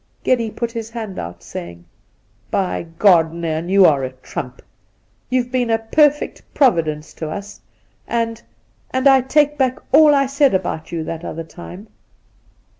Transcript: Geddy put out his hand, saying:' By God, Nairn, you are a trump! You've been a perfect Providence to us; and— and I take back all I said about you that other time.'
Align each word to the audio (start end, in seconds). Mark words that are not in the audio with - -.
Geddy 0.23 0.49
put 0.49 0.69
out 0.71 0.73
his 0.73 0.89
hand, 0.89 1.19
saying:' 1.37 1.85
By 2.57 2.87
God, 2.97 3.31
Nairn, 3.33 3.69
you 3.69 3.85
are 3.85 4.03
a 4.03 4.11
trump! 4.11 4.63
You've 5.29 5.51
been 5.51 5.69
a 5.69 5.77
perfect 5.77 6.41
Providence 6.55 7.13
to 7.13 7.29
us; 7.29 7.61
and— 8.07 8.41
and 8.89 9.07
I 9.07 9.21
take 9.21 9.59
back 9.59 9.77
all 9.91 10.15
I 10.15 10.25
said 10.25 10.55
about 10.55 10.91
you 10.91 11.03
that 11.03 11.23
other 11.23 11.43
time.' 11.43 11.87